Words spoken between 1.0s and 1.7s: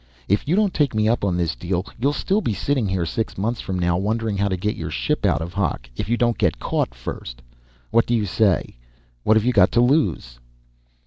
up on this